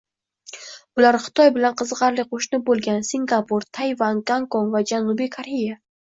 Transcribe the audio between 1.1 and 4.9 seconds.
Xitoy bilan qiziqarli qo'shni bo'lgan Singapur, Tayvan, Gonkong va